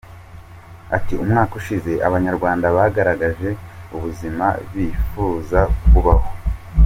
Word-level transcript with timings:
Ati 0.97 1.13
“Umwaka 1.23 1.53
ushize 1.59 1.91
abanyarwanda 2.07 2.65
bagaragaje 2.77 3.49
ubuzima 3.95 4.45
bifuza 4.73 5.59
kubaho. 5.91 6.27